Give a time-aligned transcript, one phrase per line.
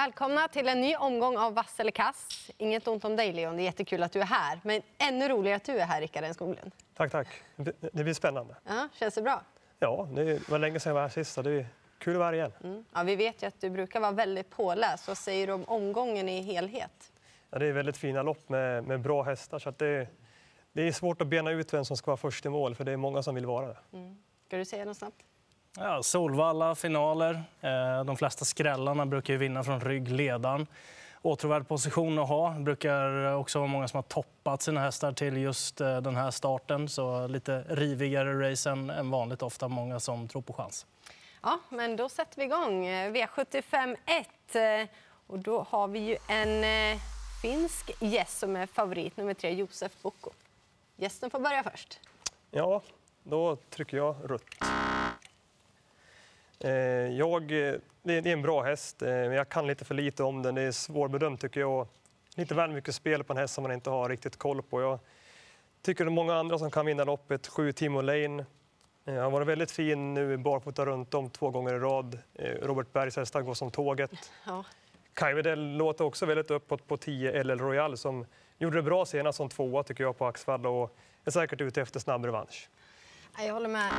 [0.00, 2.50] Välkomna till en ny omgång av Vass eller kass.
[2.56, 3.56] Inget ont om dig, Leon.
[3.56, 4.60] Det är jättekul att du är här.
[4.64, 6.72] Men ännu roligare att du är här, Rickard Skoglund.
[6.94, 7.28] Tack, tack.
[7.92, 8.56] Det blir spännande.
[8.64, 9.42] Ja, känns det bra?
[9.78, 11.44] Ja, det var länge sedan jag var här sist.
[11.44, 11.66] Det är
[11.98, 12.52] kul att vara här igen.
[12.64, 12.84] Mm.
[12.94, 15.08] Ja, vi vet ju att du brukar vara väldigt påläst.
[15.08, 17.12] Vad säger du om omgången i helhet?
[17.50, 19.58] Ja, det är väldigt fina lopp med, med bra hästar.
[19.58, 20.08] Så det,
[20.72, 22.92] det är svårt att bena ut vem som ska vara först i mål, för det
[22.92, 23.78] är många som vill vara det.
[23.92, 24.16] Mm.
[24.46, 25.24] Ska du säga något snabbt?
[25.76, 27.42] Ja, Solvalla, finaler.
[27.60, 30.66] Eh, de flesta skrällarna brukar ju vinna från ryggledaren.
[31.22, 32.50] Åtråvärd position att ha.
[32.50, 36.30] Det brukar också vara många som har toppat sina hästar till just eh, den här
[36.30, 36.88] starten.
[36.88, 39.42] Så lite rivigare race än vanligt.
[39.42, 40.86] Ofta många som tror på chans.
[41.42, 42.88] Ja, men då sätter vi igång.
[42.88, 44.86] V75 1.
[45.26, 46.64] Och då har vi ju en
[47.42, 50.30] finsk gäst som är favorit, nummer tre, Josef Boko.
[50.96, 52.00] Gästen får börja först.
[52.50, 52.82] Ja,
[53.22, 54.44] då trycker jag rött.
[56.64, 56.70] Eh,
[57.18, 57.48] jag,
[58.02, 60.54] det är en bra häst, eh, men jag kan lite för lite om den.
[60.54, 61.86] Det är svårbedömt tycker jag.
[62.34, 64.80] Lite väl mycket spel på en häst som man inte har riktigt koll på.
[64.80, 64.98] Jag
[65.82, 67.46] tycker det är många andra som kan vinna loppet.
[67.46, 68.44] Sju Timo Lane.
[69.04, 72.18] Han eh, har varit väldigt fin nu barfota runt om två gånger i rad.
[72.62, 74.10] Robert Bergs hästar går som tåget.
[74.46, 74.64] Ja.
[75.14, 78.26] Kajvedel låter också väldigt uppåt på 10 LL Royal som
[78.58, 82.00] gjorde det bra senast som tvåa tycker jag på Axvalla och är säkert ute efter
[82.00, 82.68] snabb revansch.
[83.38, 83.90] Jag håller med.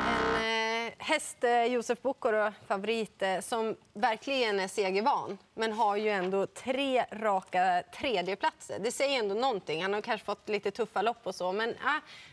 [0.44, 6.10] En, Eh, häst, eh, Josef Bokoro, favorit, eh, som verkligen är segervan men har ju
[6.10, 8.80] ändå tre raka tredjeplatser.
[8.80, 9.82] Det säger ändå någonting.
[9.82, 11.76] Han har kanske fått lite tuffa lopp och så, men äh,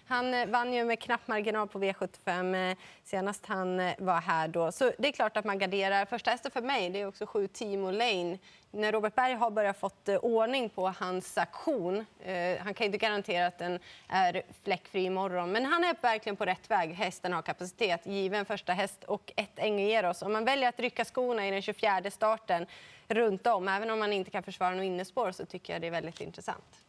[0.06, 4.48] han vann ju med knapp marginal på V75 senast han var här.
[4.48, 4.72] Då.
[4.72, 6.04] Så det är klart att man garderar.
[6.04, 8.38] Första hästen för mig det är också sju Timo Lane
[8.70, 12.98] när Robert Berg har börjat fått eh, ordning på hans aktion, eh, han kan inte
[12.98, 16.94] garantera att den är fläckfri imorgon, men han är verkligen på rätt väg.
[16.94, 20.22] Hästen har kapacitet, given första häst och ett Engeros.
[20.22, 22.66] Om man väljer att rycka skorna i den 24 starten
[23.08, 25.90] runt om, även om man inte kan försvara något innespår, så tycker jag det är
[25.90, 26.87] väldigt intressant.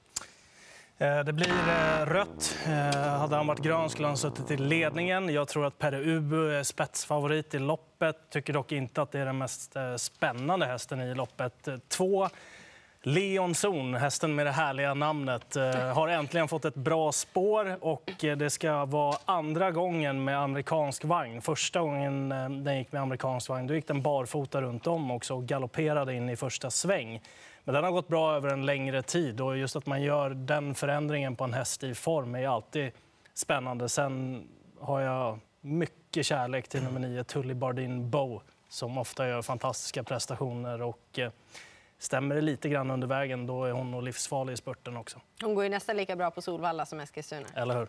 [1.02, 2.58] Eh, det blir eh, rött.
[2.66, 5.30] Eh, hade han varit grön skulle han suttit i ledningen.
[5.30, 8.16] Jag tror att Per Ubu är spetsfavorit i loppet.
[8.30, 11.68] Tycker dock inte att det är den mest spännande hästen i loppet.
[11.88, 12.30] Två
[13.04, 17.78] Leon Zon, hästen med det härliga namnet, eh, har äntligen fått ett bra spår.
[17.82, 21.42] och eh, Det ska vara andra gången med amerikansk vagn.
[21.42, 25.36] Första gången eh, den gick med amerikansk vagn då gick den barfota runt om också
[25.36, 27.22] och galopperade in i första sväng.
[27.64, 30.76] Men den har gått bra över en längre tid och just att man gör den
[30.76, 32.92] förändringen på en häst i form är alltid
[33.34, 33.90] spännande.
[33.90, 34.44] Sen
[34.80, 40.82] har jag mycket kärlek till nummer 9, Tully Bardin Bow som ofta gör fantastiska prestationer.
[40.82, 41.32] Och, eh,
[42.00, 45.22] Stämmer det lite grann under vägen, då är hon nog livsfarlig i spurten också.
[45.42, 47.48] Hon går ju nästan lika bra på Solvalla som Eskilstuna.
[47.56, 47.88] Eller hur?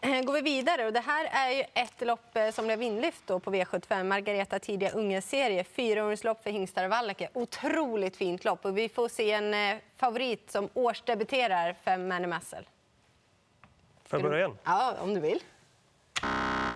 [0.00, 0.86] Eh, går vi vidare.
[0.86, 4.04] Och det här är ju ett lopp eh, som blev inlyft då på V75.
[4.04, 5.64] Margareta tidiga ungeserie.
[5.64, 7.28] Fyraåringslopp för hingstar och Wallacke.
[7.32, 8.64] Otroligt fint lopp.
[8.64, 12.68] Och vi får se en eh, favorit som årsdebuterar för Manny Massel.
[14.04, 14.58] Får jag börja igen?
[14.64, 15.40] Ja, om du vill.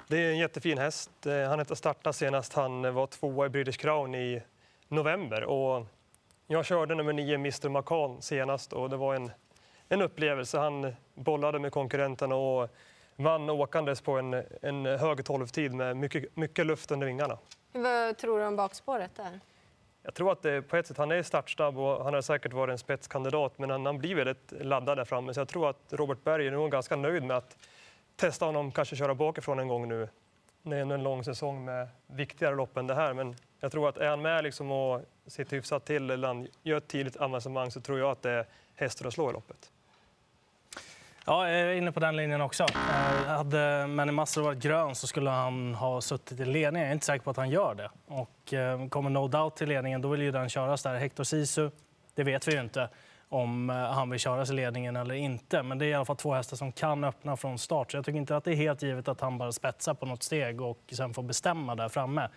[0.09, 1.11] Det är en jättefin häst.
[1.49, 4.43] Han inte startat senast han var tvåa i British Crown i
[4.93, 5.45] november.
[5.45, 5.87] Och
[6.47, 9.31] jag körde nummer nio, Mr Macan, senast och det var en,
[9.89, 10.59] en upplevelse.
[10.59, 12.71] Han bollade med konkurrenterna och
[13.17, 17.39] vann åkandes på en, en hög tolvtid med mycket, mycket luft under vingarna.
[17.73, 19.41] Vad tror du om bakspåret där?
[20.03, 22.73] Jag tror att det, på ett sätt, han är startsnabb och han har säkert varit
[22.73, 25.35] en spetskandidat men han, han blir väldigt laddad där framme.
[25.35, 27.57] Så jag tror att Robert Berg är nog ganska nöjd med att
[28.17, 30.09] testa honom, kanske köra bakifrån en gång nu.
[30.63, 33.13] Det är ändå en lång säsong med viktigare lopp än det här.
[33.13, 36.77] Men jag tror att är han med liksom och sitter hyfsat till eller han gör
[36.77, 39.71] ett tidigt avancemang så tror jag att det är hästen att slå i loppet.
[41.27, 42.63] Ja, jag är inne på den linjen också.
[42.63, 46.81] Eh, hade Manny Massor varit grön så skulle han ha suttit i ledningen.
[46.81, 47.91] Jag är inte säker på att han gör det.
[48.07, 50.95] Och eh, kommer No Doubt till ledningen, då vill ju den köras där.
[50.95, 51.71] Hector Sisu,
[52.15, 52.89] det vet vi ju inte
[53.33, 55.63] om eh, han vill köras i ledningen eller inte.
[55.63, 57.91] Men det är i alla fall två hästar som kan öppna från start.
[57.91, 60.23] Så jag tycker inte att det är helt givet att han bara spetsar på något
[60.23, 62.29] steg och sen får bestämma där framme.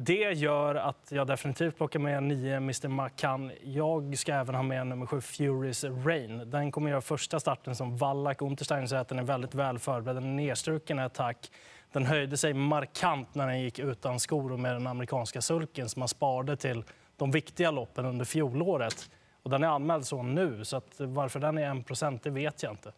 [0.00, 3.52] Det gör att jag definitivt plockar med 9 Mr Macan.
[3.62, 6.50] Jag ska även ha med nummer 7 Furious Rain.
[6.50, 8.42] Den kommer göra första starten som Wallach.
[8.42, 10.16] Unterstein säger att den är väldigt väl förberedd.
[10.16, 11.50] Den är nedstruken i attack.
[11.92, 16.00] Den höjde sig markant när den gick utan skor och med den amerikanska sulken som
[16.00, 16.84] man sparade till
[17.16, 19.10] de viktiga loppen under fjolåret.
[19.48, 22.72] Och den är anmäld så nu, så att varför den är 1 det vet jag
[22.72, 22.92] inte.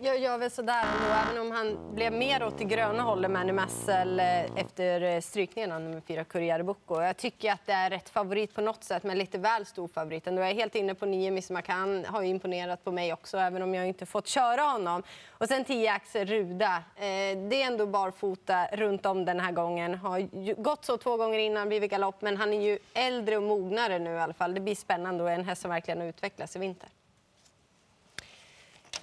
[0.00, 3.54] Jag gör väl sådär ändå, även om han blev mer åt det gröna hållet med
[3.54, 7.02] Messel eh, efter eh, strykningen av nummer fyra Corriere Bocco.
[7.02, 10.26] Jag tycker att det är rätt favorit på något sätt, men lite väl stor favorit
[10.26, 10.42] ändå.
[10.42, 13.62] Jag är helt inne på nio Miss McCann, har ju imponerat på mig också, även
[13.62, 15.02] om jag inte fått köra honom.
[15.30, 16.76] Och sen 10 Axel Ruda.
[16.76, 17.02] Eh,
[17.48, 19.94] det är ändå barfota runt om den här gången.
[19.94, 20.20] Har
[20.62, 24.14] gått så två gånger innan, blivit galopp, men han är ju äldre och mognare nu
[24.14, 24.54] i alla fall.
[24.54, 26.88] Det blir spännande och en häst som verkligen har utvecklats i vinter.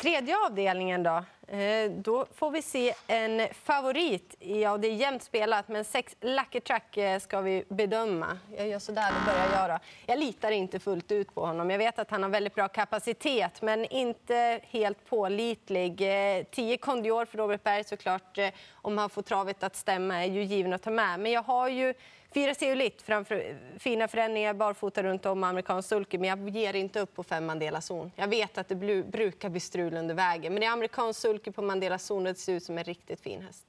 [0.03, 1.23] Tredje avdelningen då.
[1.47, 4.35] Eh, då får vi se en favorit.
[4.39, 8.37] Ja, det är jämnt spelat, men sex Lucky Track eh, ska vi bedöma.
[8.57, 9.79] Jag gör så där det börjar göra.
[10.05, 11.69] Jag litar inte fullt ut på honom.
[11.69, 16.01] Jag vet att han har väldigt bra kapacitet, men inte helt pålitlig.
[16.37, 18.37] Eh, 10 Kondior för Robert Berg såklart,
[18.73, 21.19] om han får travet att stämma, är ju given att ta med.
[21.19, 21.93] Men jag har ju
[22.33, 27.15] Fyra lite framför fina förändringar barfota runt om amerikansk sulky, men jag ger inte upp
[27.15, 28.11] på fem Mandela zon.
[28.15, 31.51] Jag vet att det blu- brukar bli strul under vägen, men det är amerikansk sulky
[31.51, 33.65] på Mandela zon och det ser ut som en riktigt fin häst.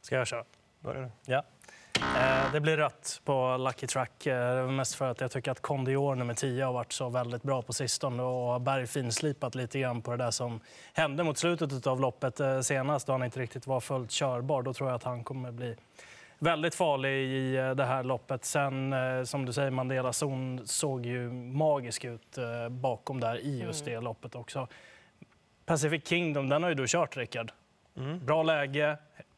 [0.00, 0.44] Ska jag köra?
[0.80, 1.32] Börjar du?
[1.32, 1.44] Ja.
[2.16, 4.26] Eh, det blir rött på Lucky Track.
[4.26, 7.62] Eh, mest för att jag tycker att Condior nummer 10 har varit så väldigt bra
[7.62, 10.60] på sistone och har Berg finslipat lite grann på det där som
[10.92, 14.62] hände mot slutet av loppet eh, senast då han inte riktigt var fullt körbar.
[14.62, 15.76] Då tror jag att han kommer bli
[16.42, 18.44] väldigt farlig i eh, det här loppet.
[18.44, 23.60] Sen, eh, som du säger, Mandela Zon såg ju magisk ut eh, bakom där i
[23.60, 24.68] just det loppet också.
[25.64, 27.52] Pacific Kingdom, den har ju du kört, Rickard.
[28.20, 28.96] Bra läge,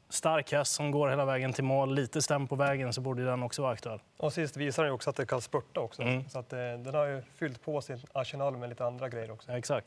[0.09, 1.95] stark häst som går hela vägen till mål.
[1.95, 4.01] Lite stäm på vägen så borde den också vara aktuell.
[4.17, 6.03] Och sist visar den ju också att det kan spurta också.
[6.03, 6.29] Mm.
[6.29, 9.53] Så att, den har ju fyllt på sin arsenal med lite andra grejer också.
[9.53, 9.87] Exakt.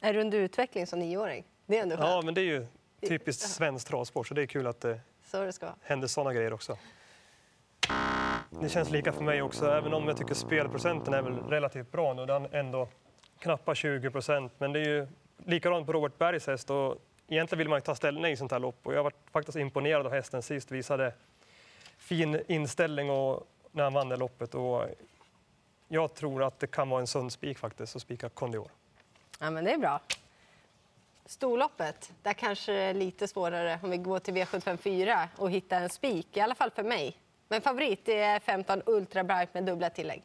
[0.00, 1.44] Är du under utveckling som nioåring?
[1.66, 2.08] Det är ändå skönt.
[2.08, 2.66] Ja, men det är ju
[3.08, 5.00] typiskt svensk travsport, så det är kul att det
[5.32, 6.78] Så det ska händer sådana grejer också.
[8.60, 12.14] Det känns lika för mig också, även om jag tycker spelprocenten är väl relativt bra
[12.14, 12.26] nu.
[12.26, 12.88] Den ändå
[13.38, 15.06] knappt 20 procent, men det är ju
[15.44, 16.70] likadant på Robert Bergs häst.
[16.70, 16.96] Och
[17.28, 20.06] egentligen vill man ju ta ställning i sånt här lopp och jag var faktiskt imponerad
[20.06, 20.70] av hästen sist.
[20.70, 21.14] Visade
[21.96, 24.54] fin inställning och när han vann det loppet.
[24.54, 24.84] Och
[25.88, 28.70] jag tror att det kan vara en sund spik faktiskt, att spika Condior.
[29.40, 30.00] Ja, men det är bra.
[31.26, 35.88] Storloppet, där kanske det är lite svårare om vi går till V754 och hittar en
[35.90, 37.16] spik, i alla fall för mig.
[37.48, 40.22] Men favorit är 15 Ultra Bright med dubbla tillägg.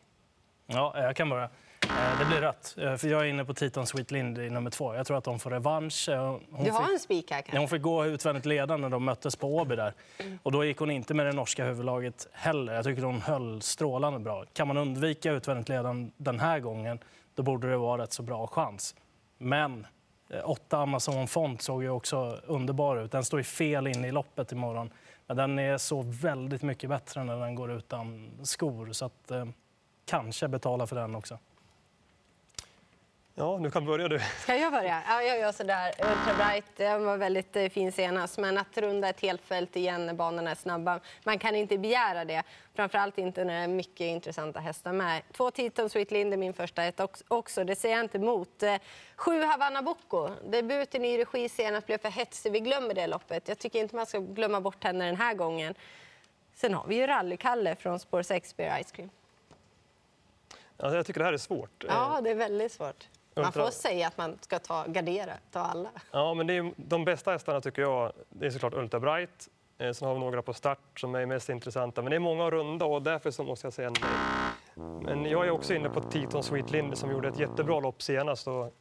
[0.68, 1.44] Ja, jag kan börja.
[1.84, 4.70] Eh, Det blir rött, eh, för jag är inne på Titan Sweet Lind i nummer
[4.70, 4.96] två.
[4.96, 6.10] Jag tror att de får revansch.
[6.10, 6.22] Eh,
[6.52, 7.58] Hon Du har fick- en spik här kanske?
[7.60, 9.94] hon fick gå utvändigt ledande när de möttes på Åby där.
[10.44, 12.74] Och då gick hon inte med det norska huvudlaget heller.
[12.74, 14.46] Jag tycker hon höll strålande bra.
[14.54, 17.00] Kan man undvika utvändigt ledande den här gången,
[17.36, 18.96] då borde det vara rätt så bra chans.
[19.38, 19.88] Men
[20.30, 23.12] Eh, åtta Amazon Font såg ju också underbar ut.
[23.12, 24.90] Den står ju fel inne i loppet imorgon.
[25.28, 28.92] Men den är så väldigt mycket bättre när den går utan skor.
[28.92, 29.46] Så att, eh,
[30.06, 31.40] kanske betala för den också.
[33.40, 34.20] Ja, du kan börja du.
[34.40, 35.04] Ska jag börja?
[35.08, 35.90] Ja, jag gör sådär.
[35.90, 40.06] Ultra Bright den var väldigt eh, fin senast, men att runda ett helt fält igen
[40.06, 42.44] när banorna är snabba, man kan inte begära det.
[42.76, 45.22] Framförallt inte när det är mycket intressanta hästar med.
[45.32, 48.64] Två Titon Sweet Lind är min första ett också, det ser jag inte emot.
[48.64, 48.76] Eh,
[49.16, 53.48] Sju Havanna Bocco, debuten i regi senast blev för hetsig, vi glömmer det loppet.
[53.48, 55.76] Jag tycker inte man ska glömma bort henne den här gången.
[56.56, 59.10] Sen har vi ju Rally-Kalle från spår 6, Bear Ice Cream.
[60.78, 61.86] Alltså, jag tycker det här är svårt.
[61.88, 63.08] Ja, det är väldigt svårt.
[63.42, 65.90] Man får säga att man ska ta, gardera, ta alla.
[66.12, 69.50] Ja, men det är, de bästa hästarna tycker jag, det är såklart Ultra Bright.
[69.78, 72.02] Eh, sen har vi några på start som är mest intressanta.
[72.02, 74.86] Men det är många runda och därför så måste jag säga nej.
[75.02, 78.48] Men jag är också inne på Titon Sweet Linde som gjorde ett jättebra lopp senast
[78.48, 78.74] och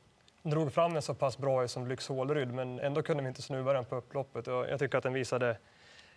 [0.43, 3.73] drog fram en så pass bra som Lyx Håleryd, men ändå kunde vi inte snuva
[3.73, 4.47] den på upploppet.
[4.47, 5.57] Jag tycker att den visade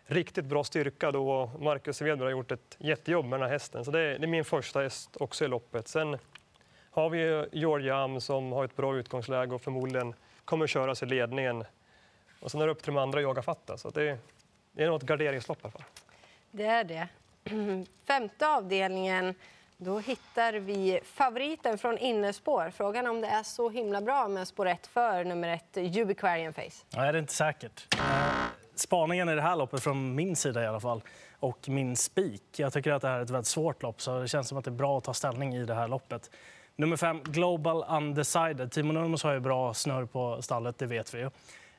[0.06, 3.86] riktigt bra styrka då och Marcus Svedberg har gjort ett jättejobb med den här hästen.
[3.86, 5.88] Så det är, det är min första häst också i loppet.
[5.88, 6.18] Sen
[6.92, 10.14] har vi Georgia Am som har ett bra utgångsläge och förmodligen
[10.46, 11.64] kommer att köras i ledningen.
[12.40, 13.78] Och sen är det upp till de andra att jaga fatta.
[13.78, 14.18] Så det,
[14.72, 15.84] det är nog ett garderingslopp i alla fall.
[16.52, 17.08] Det är det.
[18.08, 19.36] Femte avdelningen,
[19.78, 22.72] då hittar vi favoriten från innespår.
[22.76, 26.86] Frågan om det är så himla bra med spår 1 för nummer ett, Ubiquarian Face.
[26.90, 27.96] Ja, det är inte säkert.
[27.96, 28.00] Eh,
[28.76, 31.02] Spaningen i det här loppet från min sida i alla fall
[31.40, 32.44] och min spik.
[32.56, 34.66] Jag tycker att det här är ett väldigt svårt lopp så det känns som att
[34.66, 36.30] det är bra att ta ställning i det här loppet.
[36.80, 38.72] Nummer fem, Global Undecided.
[38.72, 41.30] Timo Nurmos har ju bra snurr på stallet, det vet vi ju.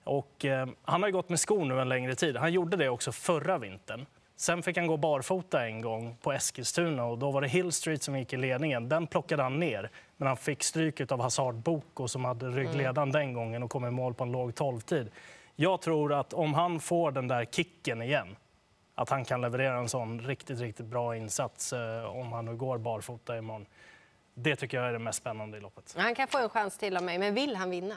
[0.05, 2.37] Och, eh, han har gått med skor nu en längre tid.
[2.37, 4.07] Han gjorde det också förra vintern.
[4.37, 8.03] Sen fick han gå barfota en gång på Eskilstuna och då var det Hill Street
[8.03, 8.89] som gick i ledningen.
[8.89, 13.33] Den plockade han ner, men han fick stryk av Hazard Boko som hade ryggledaren den
[13.33, 15.11] gången och kom i mål på en låg 12-tid.
[15.57, 18.37] Jag tror att om han får den där kicken igen,
[18.95, 22.79] att han kan leverera en sån riktigt, riktigt bra insats eh, om han nu går
[22.79, 23.67] barfota imorgon.
[24.35, 25.95] Det tycker jag är det mest spännande i loppet.
[25.99, 27.95] Han kan få en chans till av mig, men vill han vinna?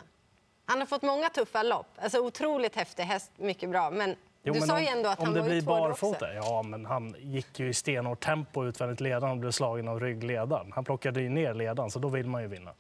[0.66, 1.88] Han har fått många tuffa lopp.
[1.98, 3.92] Alltså otroligt häftig häst, mycket bra.
[3.92, 6.34] Men Jo, du sa om, ju ändå att om han det var blir barfota.
[6.34, 10.72] Ja, men han gick ju i stenhårt tempo utvändigt ledaren och blev slagen av ryggledaren.
[10.76, 12.74] Han plockade ju ner ledaren, så då vill man ju vinna.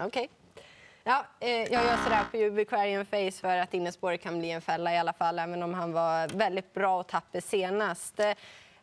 [0.00, 0.28] Okej.
[1.04, 4.94] Ja, eh, jag gör sådär på Ubiquarian Face för att innespåret kan bli en fälla
[4.94, 8.20] i alla fall, även om han var väldigt bra och tapper senast.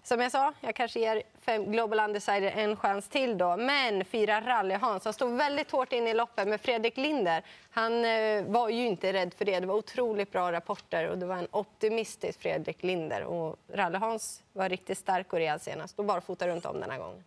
[0.08, 3.58] Som jag sa, jag kanske ger fem Global Undecided en chans till då.
[3.58, 7.44] Men fyra Rally-Hans, han stod väldigt hårt in i loppet med Fredrik Linder.
[7.70, 9.60] Han eh, var ju inte rädd för det.
[9.60, 13.24] Det var otroligt bra rapporter och det var en optimistisk Fredrik Linder.
[13.24, 17.00] Och Rally-Hans var riktigt stark och rejäl senast och bara fotade runt om den här
[17.00, 17.24] gången.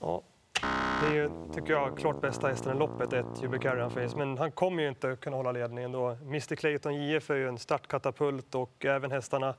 [0.00, 0.22] Ja,
[1.00, 4.16] det är ju, tycker jag, klart bästa hästen i loppet, ett Ubiquarian Face.
[4.16, 6.06] Men han kommer ju inte kunna hålla ledningen då.
[6.08, 9.54] Mr Clayton JF är ju en startkatapult och även hästarna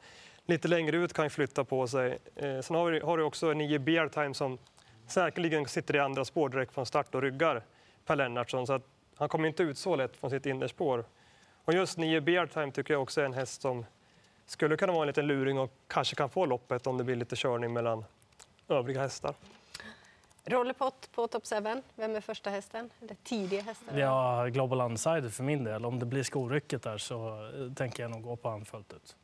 [0.50, 2.18] lite längre ut kan ju flytta på sig.
[2.36, 4.58] Eh, sen har, vi, har du också nio Bear Time som
[5.08, 7.64] säkerligen sitter i andra spår direkt från start och ryggar
[8.06, 8.68] Per Lennartsson.
[8.68, 8.84] Så att
[9.16, 11.06] han kommer inte ut så lätt från sitt innerspår.
[11.66, 13.86] Och just nio Bear Time tycker jag också är en häst som
[14.46, 17.36] skulle kunna vara en liten luring och kanske kan få loppet om det blir lite
[17.36, 18.06] körning mellan
[18.68, 19.36] övriga hästar.
[20.46, 21.56] Rollerpott på Top 7.
[21.96, 22.90] Vem är första hästen?
[23.02, 23.98] Eller tidiga hästen?
[23.98, 25.86] Ja, Global Undecided för min del.
[25.86, 29.16] Om det blir skorycket där så eh, tänker jag nog gå på han fullt ut.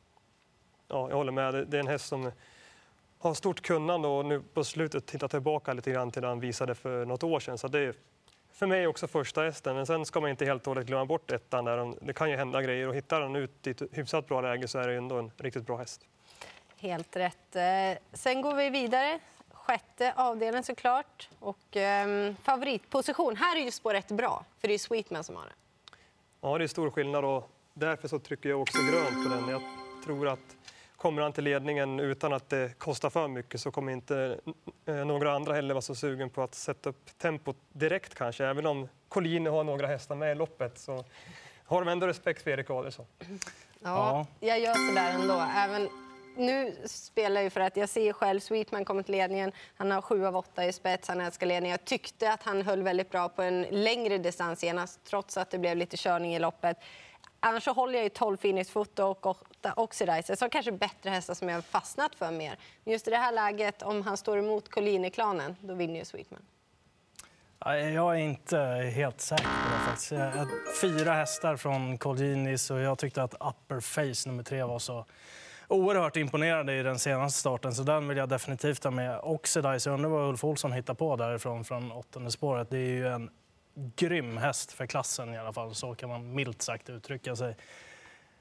[0.88, 1.54] Ja, jag håller med.
[1.54, 2.32] Det- är en häst som
[3.20, 6.76] har stort kunnande och nu på slutet tittar tillbaka lite grann till det han visade
[6.76, 7.58] för något år sedan.
[7.58, 7.94] Så det är
[8.54, 9.76] för mig också första hästen.
[9.76, 11.66] Men sen ska man inte helt och hållet glömma bort ettan.
[11.66, 11.94] Där.
[12.06, 14.80] Det kan ju hända grejer och hittar han ut i ett hyfsat bra läge så
[14.80, 16.02] är det ändå en riktigt bra häst.
[16.78, 17.56] Helt rätt.
[17.56, 17.64] Eh,
[18.14, 19.20] Sen går vi vidare.
[19.52, 21.30] Sjätte avdelningen såklart.
[21.40, 23.36] Och, ehm, favoritposition.
[23.36, 25.52] Här är ju spår rätt bra, för det är Sweetman som har det.
[26.42, 29.50] Ja, det är stor skillnad och därför så trycker jag också grönt på den.
[29.50, 29.62] Jag
[30.06, 30.40] tror att
[31.06, 34.40] kommer han till ledningen utan att det kostar för mycket så kommer inte
[34.86, 38.46] eh, några andra heller vara så sugen på att sätta upp tempot direkt kanske.
[38.46, 41.06] Även om Collini har några hästar med i loppet så
[41.66, 43.06] har de ändå respekt för Erik Adelsson.
[43.80, 45.46] Ja, jag gör så där ändå.
[45.56, 45.90] Även
[46.38, 49.52] nu spelar jag ju för att jag ser själv Sweetman kommer till ledningen.
[49.76, 51.72] Han har sju av åtta i spets, han älskar ledningen.
[51.72, 55.58] Jag tyckte att han höll väldigt bra på en längre distans senast, trots att det
[55.58, 56.78] blev lite körning i loppet.
[57.48, 61.10] Annars så håller jag ju 12 Phoenix Foto och 8 Oxidizer som kanske är bättre
[61.10, 62.58] hästar som jag har fastnat för mer.
[62.84, 66.42] Men just i det här läget, om han står emot Collini-klanen, då vinner ju Sweetman.
[67.94, 68.58] Jag är inte
[68.96, 69.90] helt säker på det.
[69.90, 70.12] Faktiskt.
[70.12, 70.48] Jag
[70.82, 75.06] Fyra hästar från Colginis och jag tyckte att Upper Face nummer tre var så
[75.68, 77.74] oerhört imponerande i den senaste starten.
[77.74, 79.20] Så den vill jag definitivt ha med.
[79.24, 82.70] Oxidize, jag undrar vad Ulf Olsson hittar på därifrån från åttonde spåret.
[82.70, 83.30] Det är ju en
[83.76, 85.76] grym häst för klassen i alla fall.
[85.76, 87.56] Så kan man milt sagt uttrycka sig.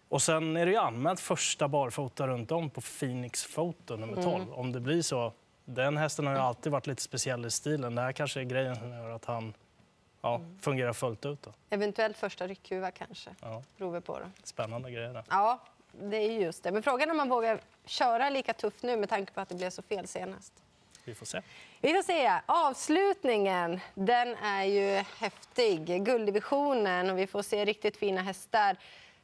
[0.08, 4.52] Och sen är det ju anmält första barfota runt om på Phoenix Photo nummer 12.
[4.52, 5.32] Om det blir så.
[5.64, 7.94] Den hästen har ju alltid varit lite speciell i stilen.
[7.94, 9.54] Det här kanske är grejen som gör att han
[10.22, 11.42] ja, fungerar fullt ut.
[11.42, 11.52] Då.
[11.70, 14.18] Eventuellt första ryckhuva kanske, Ja, vi på.
[14.18, 14.30] Det.
[14.42, 15.12] spännande grejer.
[15.12, 15.24] Där.
[15.30, 15.60] Ja,
[16.02, 16.72] det är just det.
[16.72, 19.54] Men frågan är om man vågar köra lika tufft nu med tanke på att det
[19.54, 20.52] blev så fel senast.
[21.04, 21.40] Vi får se.
[21.80, 22.32] Vi får se.
[22.46, 26.04] Avslutningen den är ju häftig.
[26.04, 28.76] Gulddivisionen och vi får se riktigt fina hästar.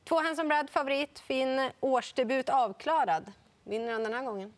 [0.04, 3.32] Två Hanson Brad favorit, fin årsdebut avklarad.
[3.64, 4.52] Vinner han den här gången?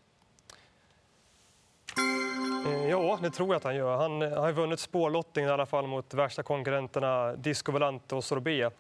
[2.67, 3.97] Eh, Ja, det tror jag att han gör.
[3.97, 8.75] Han eh, har vunnit spårlottningen i alla fall mot värsta konkurrenterna Disco Volante och Sorbet.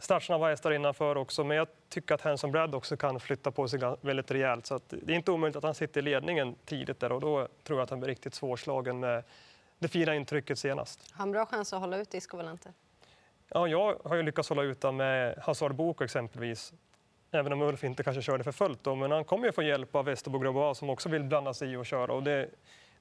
[0.00, 3.80] Startsnabba hästar innanför också, men jag tycker att Hanson Brad också kan flytta på sig
[4.00, 4.66] väldigt rejält.
[4.66, 7.78] Så det är inte omöjligt att han sitter i ledningen tidigt där och då tror
[7.78, 9.24] jag att han blir riktigt svårslagen med
[9.78, 11.12] det fina intrycket senast.
[11.12, 12.72] Har han bra chans att hålla ut Disco Volante?
[13.48, 16.72] Ja, jag har ju lyckats hålla ut med Hazard Boko exempelvis.
[17.30, 19.94] Även om Ulf inte kanske körde för fullt då, men han kommer ju få hjälp
[19.94, 22.12] av Grobois som också vill blanda sig i och köra.
[22.12, 22.48] Och det,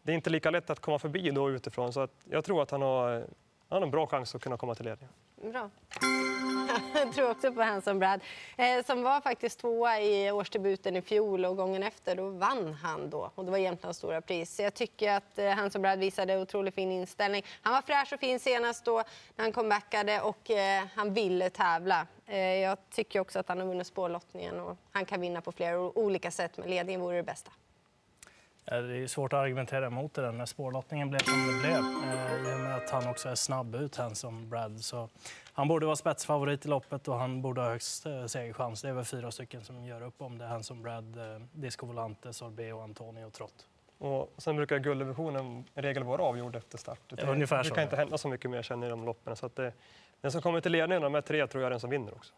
[0.01, 2.71] det är inte lika lätt att komma förbi då utifrån, så att jag tror att
[2.71, 3.27] han har, han
[3.69, 5.13] har en bra chans att kunna komma till ledningen.
[5.41, 5.69] Bra.
[6.93, 8.21] Jag tror också på Hanson Brad,
[8.57, 13.09] eh, som var faktiskt tvåa i årsdebuten i fjol och gången efter då vann han
[13.09, 13.31] då.
[13.35, 14.55] Och det var Jämtlands stora pris.
[14.55, 17.45] Så jag tycker att eh, Hanson Brad visade otroligt fin inställning.
[17.61, 19.03] Han var fräsch och fin senast då
[19.35, 22.07] när han comebackade och eh, han ville tävla.
[22.25, 25.79] Eh, jag tycker också att han har vunnit spårlottningen och han kan vinna på flera
[25.79, 27.51] olika sätt, men ledningen vore det bästa.
[28.69, 31.77] Det är svårt att argumentera emot det där när spårlottningen blev som det blev.
[31.77, 34.79] Eh, I och med att han också är snabb ut, han som Brad.
[34.79, 35.09] Så
[35.53, 38.81] han borde vara spetsfavorit i loppet och han borde ha högst eh, segerchans.
[38.81, 40.45] Det är väl fyra stycken som gör upp om det.
[40.45, 43.67] Han som Brad, eh, Disco Volante, Sorbet och Antonio Trott.
[43.97, 46.99] Och sen brukar gulddivisionen i regel vara avgjord efter start.
[47.07, 49.35] Det Ja, ungefär brukar så, inte hända så mycket mer sen i de loppen.
[49.35, 49.73] Så att det,
[50.21, 52.13] den som kommer till ledningen av de här tre tror jag är den som vinner
[52.13, 52.33] också.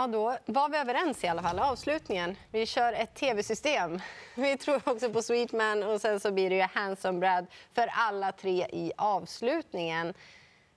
[0.00, 1.58] Ja, då var vi överens i alla fall.
[1.58, 2.36] Avslutningen.
[2.50, 4.00] Vi kör ett tv-system.
[4.34, 8.32] Vi tror också på Sweetman och sen så blir det ju Handsome Brad för alla
[8.32, 10.14] tre i avslutningen.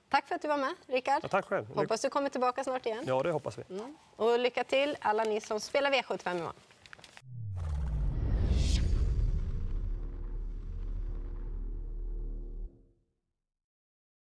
[0.10, 1.20] Tack för att du var med, Rickard.
[1.24, 1.76] Ja, tack själv.
[1.76, 3.04] Hoppas du kommer tillbaka snart igen.
[3.08, 3.64] Ja, det hoppas vi.
[4.16, 6.56] Och lycka till alla ni som spelar V75 imorgon.